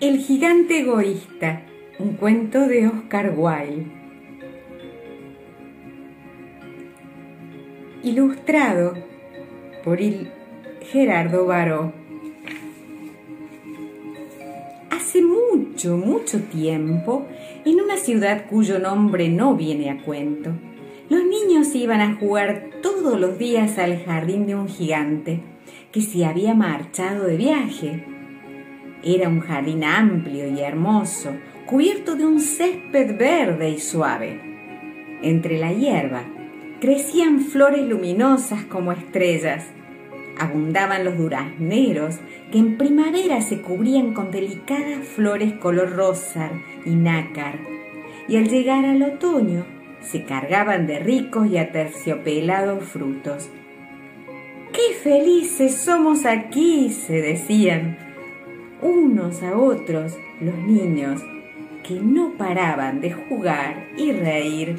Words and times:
El 0.00 0.16
gigante 0.16 0.78
egoísta, 0.78 1.60
un 1.98 2.14
cuento 2.14 2.66
de 2.66 2.86
Oscar 2.86 3.34
Wilde. 3.36 3.84
Ilustrado 8.02 8.94
por 9.84 9.98
Gerardo 10.90 11.44
Baró. 11.44 11.92
Hace 14.88 15.20
mucho, 15.20 15.98
mucho 15.98 16.40
tiempo, 16.44 17.26
en 17.66 17.82
una 17.82 17.98
ciudad 17.98 18.46
cuyo 18.48 18.78
nombre 18.78 19.28
no 19.28 19.54
viene 19.54 19.90
a 19.90 20.02
cuento, 20.02 20.50
los 21.10 21.22
niños 21.24 21.74
iban 21.74 22.00
a 22.00 22.16
jugar 22.16 22.70
todos 22.80 23.20
los 23.20 23.36
días 23.36 23.76
al 23.76 24.02
jardín 24.02 24.46
de 24.46 24.54
un 24.54 24.66
gigante 24.66 25.42
que 25.92 26.00
se 26.00 26.24
había 26.24 26.54
marchado 26.54 27.26
de 27.26 27.36
viaje 27.36 28.09
era 29.02 29.28
un 29.28 29.40
jardín 29.40 29.84
amplio 29.84 30.48
y 30.48 30.60
hermoso, 30.60 31.32
cubierto 31.66 32.16
de 32.16 32.26
un 32.26 32.40
césped 32.40 33.16
verde 33.16 33.70
y 33.70 33.78
suave. 33.78 34.40
Entre 35.22 35.58
la 35.58 35.72
hierba 35.72 36.24
crecían 36.80 37.40
flores 37.40 37.86
luminosas 37.86 38.64
como 38.64 38.92
estrellas. 38.92 39.66
Abundaban 40.38 41.04
los 41.04 41.18
durazneros 41.18 42.18
que 42.50 42.58
en 42.58 42.78
primavera 42.78 43.42
se 43.42 43.60
cubrían 43.60 44.14
con 44.14 44.30
delicadas 44.30 45.06
flores 45.06 45.52
color 45.54 45.94
rosa 45.94 46.50
y 46.86 46.90
nácar, 46.90 47.58
y 48.28 48.36
al 48.36 48.48
llegar 48.48 48.84
al 48.84 49.02
otoño 49.02 49.64
se 50.00 50.24
cargaban 50.24 50.86
de 50.86 50.98
ricos 50.98 51.48
y 51.48 51.58
aterciopelados 51.58 52.84
frutos. 52.84 53.50
¡Qué 54.72 54.94
felices 55.02 55.74
somos 55.74 56.24
aquí! 56.24 56.90
se 56.90 57.20
decían 57.20 58.09
unos 58.82 59.42
a 59.42 59.56
otros 59.56 60.16
los 60.40 60.56
niños 60.58 61.22
que 61.86 61.94
no 61.94 62.32
paraban 62.36 63.00
de 63.00 63.12
jugar 63.12 63.88
y 63.96 64.12
reír. 64.12 64.78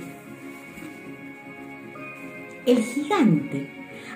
El 2.66 2.84
gigante 2.84 3.70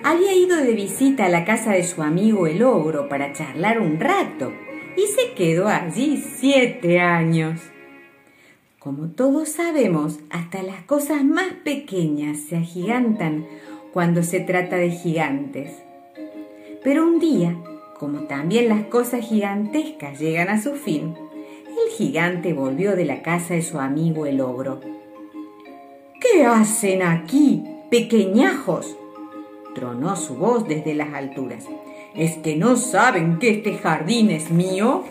había 0.04 0.34
ido 0.34 0.58
de 0.58 0.74
visita 0.74 1.26
a 1.26 1.30
la 1.30 1.46
casa 1.46 1.72
de 1.72 1.84
su 1.84 2.04
amigo 2.04 2.48
el 2.48 2.62
ogro 2.64 3.10
para 3.10 3.34
charlar 3.34 3.80
un 3.80 4.00
rato 4.00 4.54
y 4.96 5.08
se 5.08 5.34
quedó 5.34 5.68
allí 5.68 6.24
siete 6.38 7.00
años. 7.00 7.60
Como 8.80 9.08
todos 9.08 9.50
sabemos, 9.50 10.20
hasta 10.30 10.62
las 10.62 10.84
cosas 10.84 11.24
más 11.24 11.54
pequeñas 11.64 12.38
se 12.38 12.58
agigantan 12.58 13.48
cuando 13.92 14.22
se 14.22 14.42
trata 14.42 14.76
de 14.76 14.92
gigantes. 14.92 15.72
Pero 16.84 17.04
un 17.04 17.20
día 17.20 17.56
como 18.00 18.22
también 18.22 18.70
las 18.70 18.86
cosas 18.86 19.26
gigantescas 19.26 20.20
llegan 20.20 20.50
a 20.50 20.62
su 20.62 20.74
fin, 20.74 21.16
el 21.70 21.92
gigante 21.98 22.54
volvió 22.54 22.96
de 22.96 23.06
la 23.06 23.22
casa 23.22 23.54
de 23.54 23.62
su 23.62 23.80
amigo 23.80 24.26
el 24.26 24.42
ogro. 24.42 24.80
¿Qué 26.20 26.46
hacen 26.46 27.02
aquí, 27.02 27.64
pequeñajos? 27.90 28.96
tronó 29.74 30.16
su 30.16 30.36
voz 30.36 30.68
desde 30.68 30.94
las 30.94 31.14
alturas. 31.14 31.66
¿Es 32.16 32.38
que 32.38 32.56
no 32.56 32.78
saben 32.78 33.40
que 33.40 33.50
este 33.50 33.78
jardín 33.78 34.32
es 34.32 34.50
mío? 34.50 35.04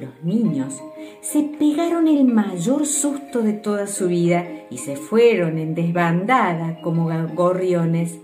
Los 0.00 0.22
niños 0.22 0.82
se 1.20 1.42
pegaron 1.42 2.08
el 2.08 2.24
mayor 2.24 2.86
susto 2.86 3.42
de 3.42 3.52
toda 3.52 3.86
su 3.86 4.08
vida 4.08 4.46
y 4.70 4.78
se 4.78 4.96
fueron 4.96 5.58
en 5.58 5.74
desbandada 5.74 6.80
como 6.82 7.10
gorriones. 7.34 8.18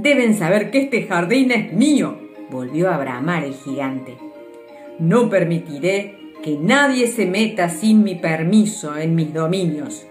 Deben 0.00 0.34
saber 0.34 0.70
que 0.70 0.78
este 0.78 1.02
jardín 1.08 1.50
es 1.50 1.72
mío, 1.72 2.18
volvió 2.50 2.88
a 2.88 2.98
bramar 2.98 3.42
el 3.42 3.54
gigante. 3.54 4.16
No 5.00 5.28
permitiré 5.28 6.14
que 6.40 6.56
nadie 6.56 7.08
se 7.08 7.26
meta 7.26 7.68
sin 7.68 8.04
mi 8.04 8.14
permiso 8.14 8.96
en 8.96 9.16
mis 9.16 9.34
dominios. 9.34 10.06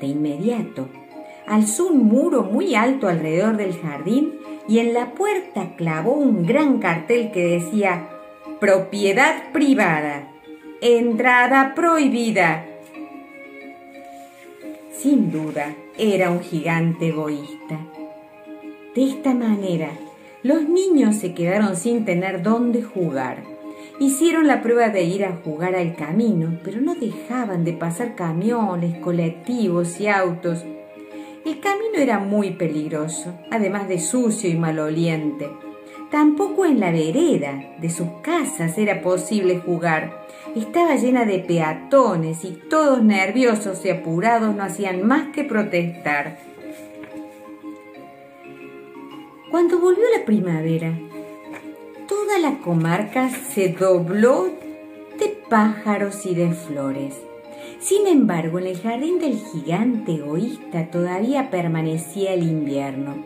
De 0.00 0.08
inmediato, 0.08 0.88
alzó 1.46 1.86
un 1.86 2.06
muro 2.06 2.42
muy 2.42 2.74
alto 2.74 3.06
alrededor 3.06 3.56
del 3.56 3.78
jardín 3.78 4.32
y 4.66 4.80
en 4.80 4.92
la 4.92 5.12
puerta 5.12 5.76
clavó 5.76 6.14
un 6.14 6.44
gran 6.44 6.80
cartel 6.80 7.30
que 7.30 7.46
decía 7.46 8.08
Propiedad 8.58 9.52
privada, 9.52 10.32
entrada 10.80 11.74
prohibida. 11.76 12.66
Sin 14.90 15.30
duda, 15.30 15.76
era 15.96 16.32
un 16.32 16.40
gigante 16.40 17.10
egoísta 17.10 17.78
de 18.94 19.04
esta 19.04 19.34
manera, 19.34 19.90
los 20.44 20.68
niños 20.68 21.16
se 21.16 21.34
quedaron 21.34 21.74
sin 21.74 22.04
tener 22.04 22.42
dónde 22.42 22.82
jugar. 22.82 23.42
Hicieron 23.98 24.46
la 24.46 24.62
prueba 24.62 24.88
de 24.88 25.02
ir 25.02 25.24
a 25.24 25.40
jugar 25.44 25.74
al 25.74 25.96
camino, 25.96 26.58
pero 26.62 26.80
no 26.80 26.94
dejaban 26.94 27.64
de 27.64 27.72
pasar 27.72 28.14
camiones, 28.14 28.98
colectivos 28.98 30.00
y 30.00 30.06
autos. 30.06 30.64
El 31.44 31.60
camino 31.60 31.98
era 31.98 32.20
muy 32.20 32.52
peligroso, 32.52 33.34
además 33.50 33.88
de 33.88 33.98
sucio 33.98 34.48
y 34.48 34.54
maloliente. 34.54 35.50
Tampoco 36.10 36.64
en 36.64 36.78
la 36.78 36.92
vereda 36.92 37.74
de 37.80 37.90
sus 37.90 38.08
casas 38.22 38.78
era 38.78 39.02
posible 39.02 39.58
jugar. 39.58 40.24
Estaba 40.54 40.94
llena 40.94 41.24
de 41.24 41.40
peatones 41.40 42.44
y 42.44 42.52
todos 42.70 43.02
nerviosos 43.02 43.84
y 43.84 43.90
apurados 43.90 44.54
no 44.54 44.62
hacían 44.62 45.04
más 45.04 45.30
que 45.34 45.42
protestar. 45.42 46.53
Cuando 49.54 49.78
volvió 49.78 50.02
la 50.18 50.24
primavera, 50.24 50.98
toda 52.08 52.40
la 52.40 52.58
comarca 52.58 53.30
se 53.30 53.68
dobló 53.68 54.46
de 55.16 55.28
pájaros 55.48 56.26
y 56.26 56.34
de 56.34 56.50
flores. 56.50 57.14
Sin 57.78 58.08
embargo, 58.08 58.58
en 58.58 58.66
el 58.66 58.80
jardín 58.80 59.20
del 59.20 59.38
gigante 59.38 60.16
egoísta 60.16 60.90
todavía 60.90 61.52
permanecía 61.52 62.34
el 62.34 62.42
invierno. 62.42 63.24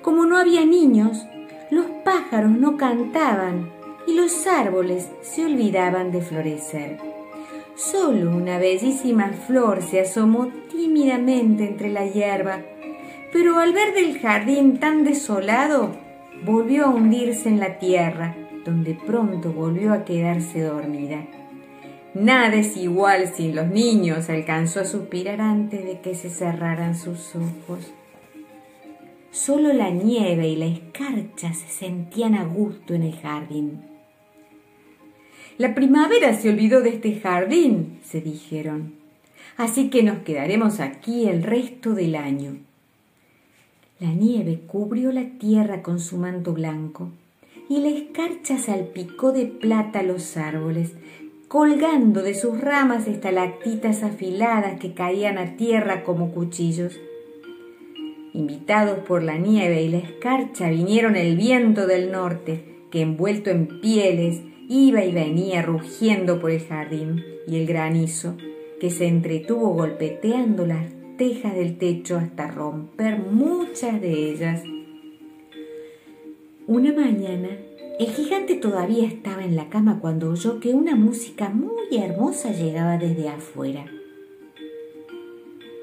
Como 0.00 0.26
no 0.26 0.36
había 0.36 0.64
niños, 0.64 1.26
los 1.72 1.86
pájaros 2.04 2.52
no 2.52 2.76
cantaban 2.76 3.68
y 4.06 4.14
los 4.14 4.46
árboles 4.46 5.08
se 5.22 5.44
olvidaban 5.44 6.12
de 6.12 6.20
florecer. 6.20 6.98
Solo 7.74 8.30
una 8.30 8.58
bellísima 8.58 9.32
flor 9.48 9.82
se 9.82 10.02
asomó 10.02 10.52
tímidamente 10.70 11.66
entre 11.66 11.90
la 11.90 12.06
hierba 12.06 12.60
pero 13.32 13.58
al 13.58 13.72
ver 13.72 13.94
del 13.94 14.18
jardín 14.18 14.78
tan 14.78 15.04
desolado, 15.04 15.96
volvió 16.44 16.84
a 16.84 16.90
hundirse 16.90 17.48
en 17.48 17.58
la 17.58 17.78
tierra, 17.78 18.36
donde 18.64 18.94
pronto 18.94 19.52
volvió 19.52 19.92
a 19.92 20.04
quedarse 20.04 20.60
dormida. 20.60 21.26
Nada 22.14 22.54
es 22.56 22.76
igual 22.76 23.32
sin 23.34 23.56
los 23.56 23.68
niños, 23.68 24.28
alcanzó 24.28 24.80
a 24.80 24.84
suspirar 24.84 25.40
antes 25.40 25.82
de 25.82 26.00
que 26.00 26.14
se 26.14 26.28
cerraran 26.28 26.94
sus 26.94 27.34
ojos. 27.34 27.90
Solo 29.30 29.72
la 29.72 29.88
nieve 29.88 30.46
y 30.48 30.56
la 30.56 30.66
escarcha 30.66 31.54
se 31.54 31.68
sentían 31.68 32.34
a 32.34 32.44
gusto 32.44 32.92
en 32.92 33.04
el 33.04 33.18
jardín. 33.18 33.80
La 35.56 35.74
primavera 35.74 36.34
se 36.34 36.50
olvidó 36.50 36.82
de 36.82 36.90
este 36.90 37.18
jardín, 37.18 37.98
se 38.02 38.20
dijeron, 38.20 38.94
así 39.56 39.88
que 39.88 40.02
nos 40.02 40.18
quedaremos 40.18 40.80
aquí 40.80 41.28
el 41.28 41.42
resto 41.42 41.94
del 41.94 42.16
año. 42.16 42.58
La 44.02 44.12
nieve 44.12 44.58
cubrió 44.66 45.12
la 45.12 45.38
tierra 45.38 45.80
con 45.80 46.00
su 46.00 46.16
manto 46.16 46.52
blanco 46.52 47.10
y 47.68 47.76
la 47.76 47.88
escarcha 47.88 48.58
salpicó 48.58 49.30
de 49.30 49.46
plata 49.46 50.02
los 50.02 50.36
árboles, 50.36 50.90
colgando 51.46 52.20
de 52.24 52.34
sus 52.34 52.60
ramas 52.60 53.06
estalactitas 53.06 54.02
afiladas 54.02 54.80
que 54.80 54.92
caían 54.92 55.38
a 55.38 55.56
tierra 55.56 56.02
como 56.02 56.32
cuchillos. 56.32 56.98
Invitados 58.32 58.98
por 59.06 59.22
la 59.22 59.38
nieve 59.38 59.82
y 59.82 59.88
la 59.88 59.98
escarcha 59.98 60.68
vinieron 60.68 61.14
el 61.14 61.36
viento 61.36 61.86
del 61.86 62.10
norte, 62.10 62.64
que 62.90 63.02
envuelto 63.02 63.50
en 63.50 63.80
pieles 63.80 64.40
iba 64.68 65.04
y 65.04 65.12
venía 65.12 65.62
rugiendo 65.62 66.40
por 66.40 66.50
el 66.50 66.66
jardín, 66.66 67.22
y 67.46 67.54
el 67.54 67.68
granizo, 67.68 68.36
que 68.80 68.90
se 68.90 69.06
entretuvo 69.06 69.68
golpeteando 69.74 70.66
las 70.66 71.01
tejas 71.16 71.54
del 71.54 71.78
techo 71.78 72.16
hasta 72.16 72.48
romper 72.48 73.18
muchas 73.18 74.00
de 74.00 74.30
ellas. 74.30 74.62
Una 76.66 76.92
mañana, 76.92 77.48
el 77.98 78.06
gigante 78.06 78.54
todavía 78.54 79.06
estaba 79.06 79.44
en 79.44 79.56
la 79.56 79.68
cama 79.68 79.98
cuando 80.00 80.30
oyó 80.30 80.60
que 80.60 80.70
una 80.70 80.94
música 80.94 81.48
muy 81.48 81.96
hermosa 81.96 82.52
llegaba 82.52 82.98
desde 82.98 83.28
afuera. 83.28 83.84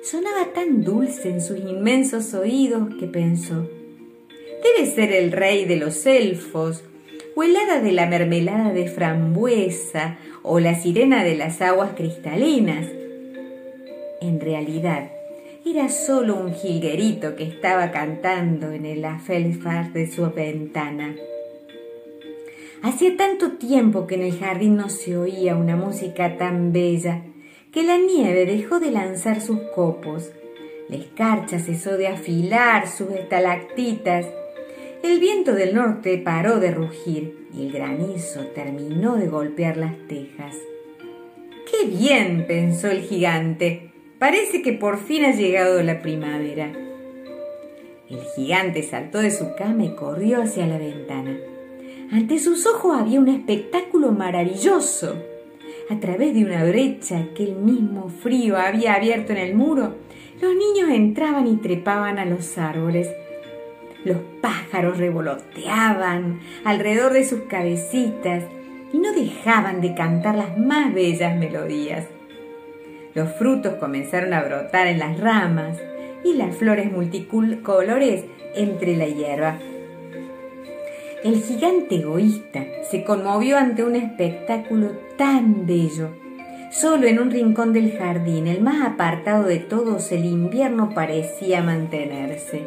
Sonaba 0.02 0.54
tan 0.54 0.84
dulce 0.84 1.30
en 1.30 1.42
sus 1.42 1.60
inmensos 1.60 2.34
oídos 2.34 2.96
que 3.00 3.08
pensó, 3.08 3.70
debe 4.64 4.90
ser 4.90 5.12
el 5.12 5.32
rey 5.32 5.66
de 5.66 5.76
los 5.76 6.06
elfos, 6.06 6.84
o 7.36 7.44
el 7.44 7.56
hada 7.56 7.80
de 7.80 7.92
la 7.92 8.08
mermelada 8.08 8.74
de 8.74 8.88
frambuesa, 8.88 10.18
o 10.42 10.60
la 10.60 10.76
sirena 10.76 11.24
de 11.24 11.36
las 11.36 11.62
aguas 11.62 11.92
cristalinas. 11.96 12.88
En 14.22 14.40
realidad, 14.40 15.12
era 15.66 15.90
solo 15.90 16.36
un 16.36 16.54
jilguerito 16.54 17.36
que 17.36 17.44
estaba 17.44 17.92
cantando 17.92 18.72
en 18.72 18.86
el 18.86 19.04
afelfar 19.04 19.92
de 19.94 20.10
su 20.10 20.30
ventana. 20.32 21.16
Hacía 22.82 23.18
tanto 23.18 23.52
tiempo 23.54 24.08
que 24.08 24.16
en 24.16 24.22
el 24.22 24.40
jardín 24.40 24.78
no 24.78 24.90
se 24.90 25.18
oía 25.18 25.56
una 25.56 25.76
música 25.76 26.38
tan 26.38 26.72
bella 26.72 27.24
que 27.72 27.84
la 27.84 27.98
nieve 27.98 28.46
dejó 28.46 28.80
de 28.80 28.92
lanzar 28.92 29.42
sus 29.42 29.60
copos, 29.76 30.32
la 30.88 30.96
escarcha 30.96 31.60
cesó 31.60 31.98
de 31.98 32.08
afilar 32.08 32.88
sus 32.88 33.12
estalactitas, 33.12 34.26
el 35.04 35.20
viento 35.20 35.54
del 35.54 35.76
norte 35.76 36.18
paró 36.18 36.60
de 36.60 36.72
rugir 36.72 37.48
y 37.54 37.68
el 37.68 37.72
granizo 37.72 38.42
terminó 38.56 39.18
de 39.18 39.28
golpear 39.28 39.78
las 39.78 39.96
tejas. 40.08 40.56
¡Qué 41.70 41.88
bien! 41.88 42.46
pensó 42.48 42.90
el 42.90 43.02
gigante. 43.02 43.89
Parece 44.20 44.62
que 44.62 44.74
por 44.74 44.98
fin 44.98 45.24
ha 45.24 45.32
llegado 45.32 45.82
la 45.82 46.02
primavera. 46.02 46.74
El 48.10 48.20
gigante 48.36 48.84
saltó 48.84 49.20
de 49.20 49.32
su 49.32 49.56
cama 49.56 49.86
y 49.86 49.96
corrió 49.96 50.42
hacia 50.42 50.68
la 50.68 50.78
ventana. 50.78 51.38
Ante 52.12 52.38
sus 52.40 52.68
ojos 52.68 53.00
había 53.00 53.22
un 53.22 53.30
espectáculo 53.30 54.12
maravilloso. 54.12 55.16
A 55.90 56.00
través 56.02 56.34
de 56.34 56.44
una 56.44 56.66
brecha 56.66 57.28
que 57.34 57.46
el 57.46 57.56
mismo 57.56 58.10
frío 58.10 58.58
había 58.58 58.96
abierto 58.96 59.32
en 59.32 59.38
el 59.38 59.56
muro, 59.56 59.96
los 60.42 60.54
niños 60.54 60.90
entraban 60.90 61.48
y 61.48 61.56
trepaban 61.56 62.20
a 62.20 62.26
los 62.26 62.58
árboles. 62.58 63.10
Los 64.04 64.18
pájaros 64.42 64.98
revoloteaban 64.98 66.42
alrededor 66.66 67.14
de 67.14 67.24
sus 67.24 67.42
cabecitas 67.44 68.44
y 68.92 68.98
no 68.98 69.14
dejaban 69.14 69.80
de 69.80 69.96
cantar 69.96 70.36
las 70.36 70.58
más 70.58 70.94
bellas 70.94 71.38
melodías. 71.38 72.06
Los 73.20 73.34
frutos 73.34 73.74
comenzaron 73.74 74.34
a 74.34 74.42
brotar 74.42 74.88
en 74.88 75.00
las 75.00 75.20
ramas 75.20 75.78
y 76.24 76.36
las 76.36 76.56
flores 76.56 76.90
multicolores 76.90 78.24
entre 78.56 78.96
la 78.96 79.08
hierba. 79.08 79.60
El 81.26 81.42
gigante 81.42 81.96
egoísta 81.96 82.64
se 82.90 83.04
conmovió 83.04 83.58
ante 83.58 83.84
un 83.84 83.98
espectáculo 83.98 84.92
tan 85.18 85.68
bello. 85.68 86.12
Solo 86.72 87.08
en 87.08 87.20
un 87.20 87.30
rincón 87.30 87.74
del 87.74 87.92
jardín, 87.92 88.48
el 88.48 88.62
más 88.62 88.88
apartado 88.88 89.44
de 89.44 89.60
todos, 89.60 90.14
el 90.14 90.24
invierno 90.24 90.92
parecía 90.96 91.62
mantenerse. 91.62 92.64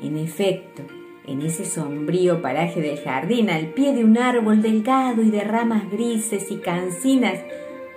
En 0.00 0.16
efecto, 0.16 0.84
en 1.26 1.42
ese 1.42 1.64
sombrío 1.64 2.40
paraje 2.40 2.80
del 2.80 3.00
jardín, 3.00 3.50
al 3.50 3.66
pie 3.70 3.94
de 3.94 4.04
un 4.04 4.16
árbol 4.16 4.62
delgado 4.62 5.22
y 5.22 5.30
de 5.30 5.42
ramas 5.42 5.90
grises 5.90 6.52
y 6.52 6.58
cancinas, 6.58 7.40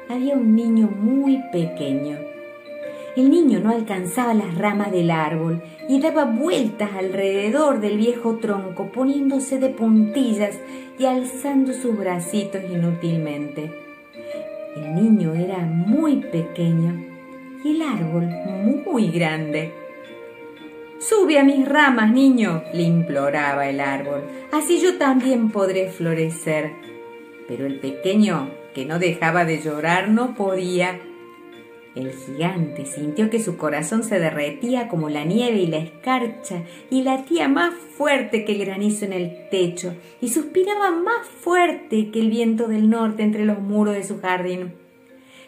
había 0.09 0.35
un 0.35 0.55
niño 0.55 0.87
muy 0.87 1.41
pequeño. 1.51 2.17
El 3.15 3.31
niño 3.31 3.59
no 3.59 3.71
alcanzaba 3.71 4.33
las 4.33 4.55
ramas 4.55 4.91
del 4.91 5.09
árbol 5.09 5.63
y 5.89 5.99
daba 5.99 6.25
vueltas 6.25 6.91
alrededor 6.93 7.79
del 7.79 7.97
viejo 7.97 8.37
tronco, 8.37 8.91
poniéndose 8.91 9.57
de 9.57 9.69
puntillas 9.69 10.59
y 10.99 11.05
alzando 11.05 11.73
sus 11.73 11.97
bracitos 11.97 12.61
inútilmente. 12.63 13.71
El 14.75 14.93
niño 14.93 15.33
era 15.33 15.57
muy 15.57 16.17
pequeño 16.17 16.93
y 17.63 17.75
el 17.75 17.81
árbol 17.81 18.29
muy 18.85 19.09
grande. 19.09 19.73
Sube 20.99 21.39
a 21.39 21.43
mis 21.43 21.67
ramas, 21.67 22.11
niño, 22.11 22.63
le 22.73 22.83
imploraba 22.83 23.67
el 23.67 23.79
árbol, 23.79 24.21
así 24.51 24.79
yo 24.79 24.97
también 24.97 25.49
podré 25.49 25.89
florecer. 25.89 26.73
Pero 27.47 27.65
el 27.65 27.79
pequeño, 27.79 28.49
que 28.77 28.85
no 28.85 28.99
dejaba 28.99 29.43
de 29.43 29.59
llorar, 29.59 30.07
no 30.07 30.35
podía 30.35 30.99
el 31.95 32.13
gigante 32.13 32.85
sintió 32.85 33.31
que 33.31 33.41
su 33.41 33.57
corazón 33.57 34.03
se 34.03 34.19
derretía 34.19 34.87
como 34.87 35.09
la 35.09 35.25
nieve 35.25 35.57
y 35.57 35.65
la 35.65 35.77
escarcha 35.77 36.61
y 36.91 37.01
latía 37.01 37.47
más 37.47 37.73
fuerte 37.73 38.45
que 38.45 38.51
el 38.51 38.65
granizo 38.65 39.05
en 39.05 39.13
el 39.13 39.49
techo 39.49 39.95
y 40.21 40.29
suspiraba 40.29 40.91
más 40.91 41.27
fuerte 41.27 42.11
que 42.11 42.19
el 42.19 42.29
viento 42.29 42.67
del 42.67 42.87
norte 42.87 43.23
entre 43.23 43.45
los 43.45 43.59
muros 43.59 43.95
de 43.95 44.03
su 44.03 44.19
jardín. 44.21 44.73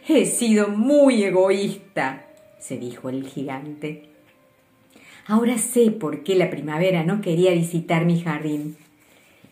He 0.07 0.25
sido 0.25 0.69
muy 0.69 1.23
egoísta, 1.23 2.25
se 2.57 2.79
dijo 2.79 3.09
el 3.09 3.27
gigante. 3.27 4.09
Ahora 5.27 5.59
sé 5.59 5.91
por 5.91 6.23
qué 6.23 6.33
la 6.33 6.49
primavera 6.49 7.03
no 7.03 7.21
quería 7.21 7.51
visitar 7.51 8.05
mi 8.05 8.21
jardín. 8.21 8.75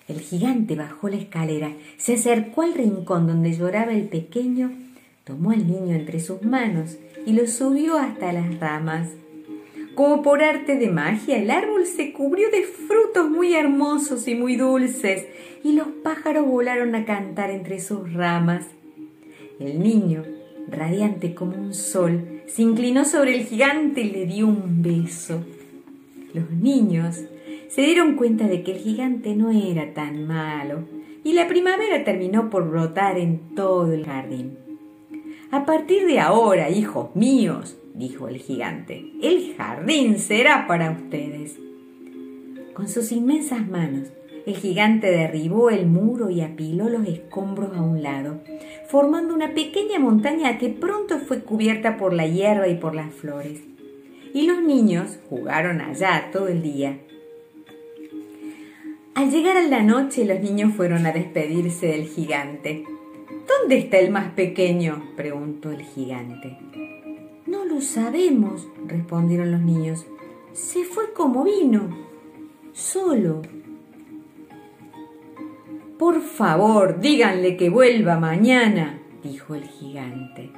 El 0.08 0.22
gigante 0.22 0.76
bajó 0.76 1.10
la 1.10 1.18
escalera, 1.18 1.74
se 1.98 2.14
acercó 2.14 2.62
al 2.62 2.74
rincón 2.74 3.28
donde 3.28 3.54
lloraba 3.54 3.94
el 3.94 4.08
pequeño 4.08 4.72
Tomó 5.28 5.52
al 5.52 5.68
niño 5.68 5.94
entre 5.94 6.22
sus 6.22 6.42
manos 6.42 6.98
y 7.26 7.34
lo 7.34 7.48
subió 7.48 7.98
hasta 7.98 8.32
las 8.32 8.62
ramas. 8.62 9.10
Como 9.94 10.22
por 10.22 10.42
arte 10.42 10.78
de 10.78 10.90
magia, 10.90 11.38
el 11.38 11.52
árbol 11.52 11.86
se 11.86 12.14
cubrió 12.14 12.50
de 12.50 12.64
frutos 12.64 13.30
muy 13.30 13.54
hermosos 13.54 14.26
y 14.30 14.36
muy 14.36 14.56
dulces, 14.56 15.26
y 15.66 15.74
los 15.74 15.88
pájaros 16.02 16.48
volaron 16.48 16.96
a 16.96 17.04
cantar 17.04 17.50
entre 17.50 17.82
sus 17.82 18.14
ramas. 18.14 18.68
El 19.60 19.84
niño, 19.84 20.24
radiante 20.70 21.36
como 21.36 21.58
un 21.58 21.74
sol, 21.74 22.44
se 22.48 22.62
inclinó 22.62 23.04
sobre 23.04 23.36
el 23.36 23.44
gigante 23.44 24.00
y 24.04 24.12
le 24.12 24.26
dio 24.28 24.48
un 24.48 24.82
beso. 24.82 25.44
Los 26.34 26.50
niños 26.52 27.22
se 27.70 27.82
dieron 27.82 28.16
cuenta 28.16 28.48
de 28.48 28.64
que 28.64 28.72
el 28.74 28.78
gigante 28.80 29.36
no 29.36 29.52
era 29.52 29.94
tan 29.94 30.26
malo, 30.26 30.86
y 31.24 31.34
la 31.34 31.48
primavera 31.48 32.04
terminó 32.04 32.50
por 32.50 32.70
brotar 32.70 33.18
en 33.18 33.56
todo 33.56 33.92
el 33.92 34.06
jardín. 34.06 34.58
A 35.52 35.66
partir 35.66 36.06
de 36.06 36.20
ahora, 36.20 36.70
hijos 36.70 37.16
míos, 37.16 37.78
dijo 37.94 38.28
el 38.28 38.38
gigante, 38.38 39.12
el 39.22 39.56
jardín 39.56 40.20
será 40.20 40.68
para 40.68 40.92
ustedes. 40.92 41.58
Con 42.74 42.88
sus 42.88 43.12
inmensas 43.12 43.68
manos, 43.68 44.10
el 44.46 44.56
gigante 44.56 45.12
derribó 45.12 45.70
el 45.70 45.88
muro 45.88 46.30
y 46.30 46.40
apiló 46.40 46.88
los 46.88 47.06
escombros 47.06 47.76
a 47.76 47.82
un 47.82 48.02
lado, 48.02 48.40
formando 48.88 49.34
una 49.34 49.54
pequeña 49.54 50.00
montaña 50.00 50.58
que 50.58 50.70
pronto 50.70 51.20
fue 51.20 51.42
cubierta 51.42 51.98
por 51.98 52.14
la 52.14 52.28
hierba 52.28 52.70
y 52.70 52.76
por 52.76 52.96
las 52.96 53.14
flores. 53.14 53.62
Y 54.34 54.48
los 54.48 54.62
niños 54.62 55.20
jugaron 55.30 55.82
allá 55.82 56.30
todo 56.32 56.48
el 56.48 56.62
día. 56.62 57.00
Al 59.18 59.32
llegar 59.32 59.58
a 59.58 59.68
la 59.68 59.82
noche, 59.82 60.26
los 60.26 60.40
niños 60.42 60.76
fueron 60.76 61.08
a 61.08 61.12
despedirse 61.12 61.88
del 61.88 62.06
gigante. 62.06 62.84
¿Dónde 63.48 63.80
está 63.80 63.98
el 63.98 64.12
más 64.12 64.34
pequeño? 64.34 65.06
preguntó 65.16 65.72
el 65.72 65.82
gigante. 65.82 66.56
No 67.48 67.66
lo 67.66 67.82
sabemos, 67.82 68.68
respondieron 68.86 69.52
los 69.52 69.62
niños. 69.62 70.06
Se 70.54 70.84
fue 70.84 71.14
como 71.14 71.44
vino, 71.46 71.90
solo. 72.74 73.42
Por 75.98 76.22
favor, 76.22 77.00
díganle 77.00 77.58
que 77.58 77.72
vuelva 77.72 78.20
mañana, 78.20 79.00
dijo 79.24 79.56
el 79.56 79.64
gigante. 79.64 80.52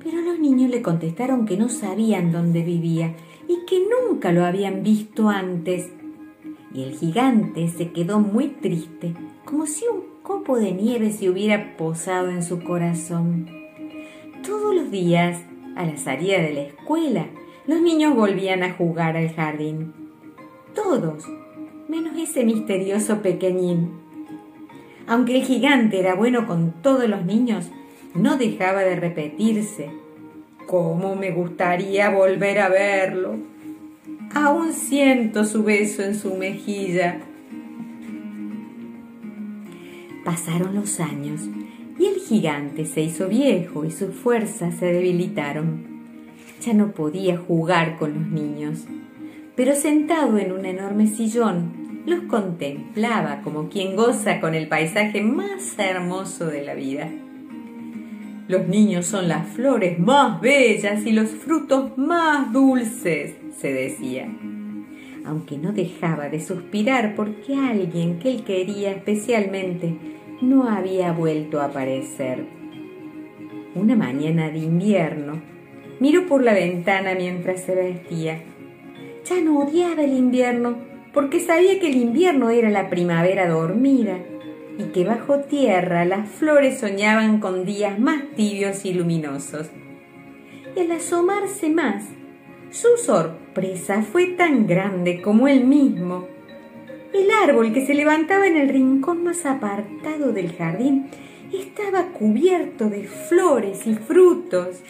Pero 0.00 0.20
los 0.20 0.38
niños 0.38 0.70
le 0.70 0.80
contestaron 0.80 1.44
que 1.44 1.56
no 1.56 1.68
sabían 1.68 2.30
dónde 2.30 2.62
vivía 2.62 3.16
y 3.48 3.66
que 3.66 3.80
nunca 3.80 4.30
lo 4.30 4.44
habían 4.44 4.84
visto 4.84 5.28
antes. 5.28 5.90
Y 6.74 6.84
el 6.84 6.96
gigante 6.96 7.68
se 7.68 7.92
quedó 7.92 8.20
muy 8.20 8.48
triste, 8.48 9.14
como 9.44 9.66
si 9.66 9.84
un 9.86 10.04
copo 10.22 10.58
de 10.58 10.72
nieve 10.72 11.10
se 11.10 11.28
hubiera 11.28 11.76
posado 11.76 12.30
en 12.30 12.42
su 12.42 12.62
corazón. 12.62 13.50
Todos 14.46 14.74
los 14.74 14.90
días, 14.90 15.40
a 15.76 15.84
la 15.84 15.96
salida 15.96 16.38
de 16.38 16.52
la 16.52 16.62
escuela, 16.62 17.26
los 17.66 17.80
niños 17.80 18.14
volvían 18.14 18.62
a 18.62 18.72
jugar 18.72 19.16
al 19.16 19.32
jardín. 19.32 19.92
Todos, 20.74 21.24
menos 21.88 22.16
ese 22.18 22.44
misterioso 22.44 23.22
pequeñín. 23.22 24.00
Aunque 25.06 25.36
el 25.36 25.44
gigante 25.44 26.00
era 26.00 26.14
bueno 26.14 26.46
con 26.46 26.72
todos 26.82 27.08
los 27.08 27.24
niños, 27.24 27.70
no 28.14 28.36
dejaba 28.36 28.80
de 28.80 28.96
repetirse. 28.96 29.90
¿Cómo 30.66 31.16
me 31.16 31.32
gustaría 31.32 32.10
volver 32.10 32.60
a 32.60 32.68
verlo? 32.68 33.51
Aún 34.34 34.72
siento 34.72 35.44
su 35.44 35.62
beso 35.62 36.02
en 36.02 36.14
su 36.14 36.34
mejilla 36.34 37.20
Pasaron 40.24 40.74
los 40.76 41.00
años 41.00 41.40
y 41.98 42.06
el 42.06 42.16
gigante 42.16 42.84
se 42.86 43.02
hizo 43.02 43.28
viejo 43.28 43.84
y 43.84 43.90
sus 43.90 44.14
fuerzas 44.14 44.76
se 44.76 44.86
debilitaron. 44.86 45.84
Ya 46.60 46.74
no 46.74 46.92
podía 46.92 47.36
jugar 47.36 47.98
con 47.98 48.14
los 48.14 48.26
niños, 48.28 48.84
pero 49.56 49.74
sentado 49.74 50.38
en 50.38 50.52
un 50.52 50.64
enorme 50.64 51.08
sillón 51.08 52.02
los 52.06 52.22
contemplaba 52.22 53.42
como 53.42 53.68
quien 53.68 53.96
goza 53.96 54.40
con 54.40 54.54
el 54.54 54.68
paisaje 54.68 55.22
más 55.22 55.76
hermoso 55.78 56.46
de 56.46 56.62
la 56.62 56.74
vida. 56.74 57.10
Los 58.52 58.68
niños 58.68 59.06
son 59.06 59.28
las 59.28 59.48
flores 59.48 59.98
más 59.98 60.38
bellas 60.42 61.06
y 61.06 61.12
los 61.12 61.30
frutos 61.30 61.96
más 61.96 62.52
dulces, 62.52 63.34
se 63.58 63.72
decía 63.72 64.28
aunque 65.24 65.56
no 65.56 65.72
dejaba 65.72 66.28
de 66.28 66.38
suspirar 66.38 67.14
porque 67.14 67.54
alguien 67.54 68.18
que 68.18 68.30
él 68.30 68.44
quería 68.44 68.90
especialmente 68.90 69.94
no 70.42 70.68
había 70.68 71.12
vuelto 71.12 71.60
a 71.60 71.66
aparecer. 71.66 72.44
Una 73.74 73.96
mañana 73.96 74.50
de 74.50 74.58
invierno, 74.58 75.40
miró 76.00 76.26
por 76.26 76.42
la 76.42 76.52
ventana 76.52 77.14
mientras 77.14 77.62
se 77.62 77.74
vestía. 77.74 78.42
Ya 79.24 79.40
no 79.40 79.60
odiaba 79.60 80.02
el 80.02 80.12
invierno, 80.12 80.76
porque 81.14 81.40
sabía 81.40 81.80
que 81.80 81.88
el 81.88 81.96
invierno 81.96 82.50
era 82.50 82.68
la 82.68 82.90
primavera 82.90 83.48
dormida 83.48 84.18
y 84.78 84.84
que 84.92 85.04
bajo 85.04 85.40
tierra 85.40 86.04
las 86.04 86.28
flores 86.28 86.78
soñaban 86.78 87.40
con 87.40 87.64
días 87.64 87.98
más 87.98 88.22
tibios 88.34 88.84
y 88.84 88.94
luminosos. 88.94 89.70
Y 90.74 90.80
al 90.80 90.92
asomarse 90.92 91.68
más, 91.70 92.04
su 92.70 92.96
sorpresa 92.96 94.02
fue 94.02 94.28
tan 94.28 94.66
grande 94.66 95.20
como 95.20 95.46
él 95.46 95.64
mismo. 95.64 96.26
El 97.12 97.30
árbol 97.30 97.74
que 97.74 97.84
se 97.84 97.94
levantaba 97.94 98.46
en 98.46 98.56
el 98.56 98.70
rincón 98.70 99.22
más 99.22 99.44
apartado 99.44 100.32
del 100.32 100.52
jardín 100.52 101.08
estaba 101.52 102.06
cubierto 102.12 102.88
de 102.88 103.04
flores 103.04 103.86
y 103.86 103.94
frutos. 103.94 104.82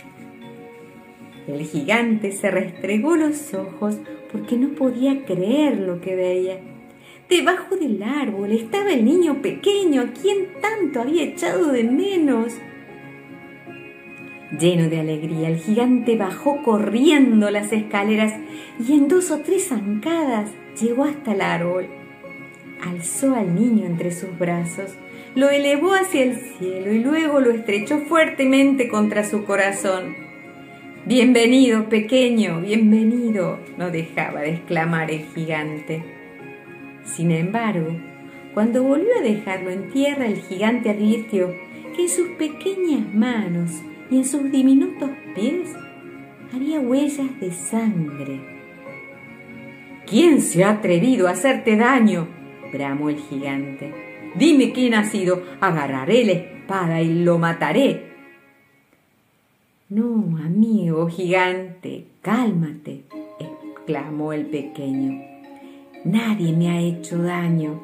El 1.49 1.65
gigante 1.65 2.31
se 2.31 2.53
restregó 2.53 3.17
los 3.17 3.53
ojos 3.55 3.99
porque 4.31 4.57
no 4.57 4.77
podía 4.77 5.25
creer 5.25 5.81
lo 5.81 6.01
que 6.01 6.15
veía. 6.15 6.72
Debajo 7.33 7.77
del 7.77 8.03
árbol 8.03 8.53
estaba 8.53 8.93
el 8.93 9.07
niño 9.07 9.41
pequeño 9.41 10.03
a 10.03 10.13
quien 10.13 10.49
tanto 10.61 11.01
había 11.01 11.23
echado 11.23 11.73
de 11.73 11.83
menos. 11.83 12.53
Lleno 14.61 14.91
de 14.91 15.01
alegría, 15.01 15.49
el 15.49 15.57
gigante 15.57 16.19
bajó 16.19 16.63
corriendo 16.63 17.51
las 17.51 17.73
escaleras 17.73 18.35
y 18.87 18.93
en 18.93 19.09
dos 19.09 19.31
o 19.31 19.39
tres 19.39 19.69
zancadas 19.69 20.51
llegó 20.79 21.05
hasta 21.05 21.33
el 21.33 21.41
árbol. 21.41 21.87
Alzó 22.83 23.35
al 23.35 23.55
niño 23.55 23.87
entre 23.87 24.11
sus 24.11 24.39
brazos, 24.39 24.91
lo 25.35 25.49
elevó 25.49 25.95
hacia 25.95 26.25
el 26.25 26.37
cielo 26.37 26.93
y 26.93 26.99
luego 26.99 27.41
lo 27.41 27.51
estrechó 27.51 28.01
fuertemente 28.01 28.89
contra 28.89 29.25
su 29.25 29.47
corazón. 29.47 30.17
Bienvenido, 31.07 31.89
pequeño, 31.89 32.61
bienvenido, 32.61 33.59
no 33.79 33.91
dejaba 33.91 34.43
de 34.43 34.51
exclamar 34.51 35.11
el 35.11 35.25
gigante. 35.35 36.12
Sin 37.05 37.31
embargo, 37.31 37.97
cuando 38.55 38.83
volvió 38.83 39.09
a 39.19 39.23
dejarlo 39.23 39.71
en 39.71 39.91
tierra, 39.91 40.27
el 40.27 40.37
gigante 40.37 40.91
advirtió 40.91 41.55
que 41.97 42.03
en 42.03 42.09
sus 42.09 42.29
pequeñas 42.31 43.15
manos 43.15 43.71
y 44.11 44.19
en 44.19 44.25
sus 44.25 44.51
diminutos 44.51 45.11
pies 45.35 45.71
había 46.55 46.81
huellas 46.81 47.41
de 47.41 47.51
sangre. 47.51 48.41
¿Quién 50.07 50.41
se 50.43 50.65
ha 50.65 50.71
atrevido 50.71 51.29
a 51.29 51.31
hacerte 51.31 51.77
daño? 51.77 52.29
bramó 52.73 53.09
el 53.09 53.19
gigante. 53.19 53.95
Dime 54.35 54.73
quién 54.73 54.95
ha 54.95 55.05
sido, 55.05 55.43
agarraré 55.61 56.25
la 56.25 56.33
espada 56.33 57.01
y 57.01 57.23
lo 57.23 57.39
mataré. 57.39 58.13
No, 59.89 60.39
amigo 60.39 61.09
gigante, 61.09 62.07
cálmate, 62.23 63.05
exclamó 63.39 64.33
el 64.33 64.47
pequeño. 64.47 65.32
Nadie 66.05 66.53
me 66.53 66.71
ha 66.71 66.81
hecho 66.81 67.19
daño. 67.19 67.81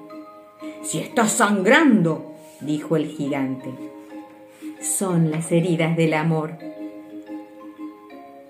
Si 0.83 0.99
estás 0.99 1.33
sangrando, 1.33 2.35
dijo 2.61 2.97
el 2.97 3.07
gigante 3.07 3.89
son 4.81 5.31
las 5.31 5.51
heridas 5.53 5.97
del 5.97 6.15
amor. 6.15 6.59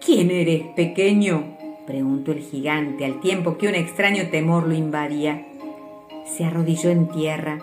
¿Quién 0.05 0.31
eres, 0.31 0.63
pequeño? 0.77 1.57
preguntó 1.87 2.33
el 2.33 2.41
gigante 2.41 3.07
al 3.07 3.21
tiempo 3.21 3.57
que 3.57 3.69
un 3.69 3.75
extraño 3.75 4.29
temor 4.31 4.67
lo 4.67 4.75
invadía. 4.75 5.47
Se 6.27 6.45
arrodilló 6.45 6.91
en 6.91 7.09
tierra. 7.09 7.59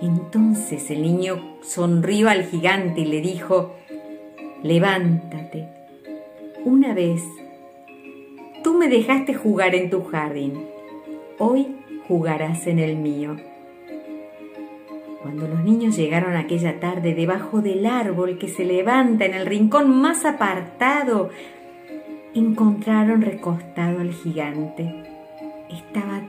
Entonces 0.00 0.90
el 0.90 1.02
niño 1.02 1.58
sonrió 1.62 2.28
al 2.28 2.44
gigante 2.44 3.00
y 3.00 3.06
le 3.06 3.20
dijo, 3.20 3.74
levántate. 4.62 5.68
Una 6.64 6.94
vez 6.94 7.22
tú 8.62 8.74
me 8.74 8.88
dejaste 8.88 9.34
jugar 9.34 9.74
en 9.74 9.90
tu 9.90 10.04
jardín. 10.04 10.75
Hoy 11.38 11.76
jugarás 12.08 12.66
en 12.66 12.78
el 12.78 12.96
mío. 12.96 13.36
Cuando 15.20 15.46
los 15.46 15.62
niños 15.64 15.94
llegaron 15.94 16.34
aquella 16.34 16.80
tarde 16.80 17.14
debajo 17.14 17.60
del 17.60 17.84
árbol 17.84 18.38
que 18.38 18.48
se 18.48 18.64
levanta 18.64 19.26
en 19.26 19.34
el 19.34 19.44
rincón 19.44 20.00
más 20.00 20.24
apartado, 20.24 21.28
encontraron 22.34 23.20
recostado 23.20 24.00
al 24.00 24.12
gigante. 24.12 25.04
Estaba 25.68 26.22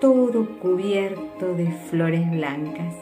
todo 0.00 0.58
cubierto 0.60 1.54
de 1.54 1.70
flores 1.90 2.30
blancas. 2.30 2.94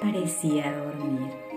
Parecía 0.00 0.72
dormir. 0.72 1.47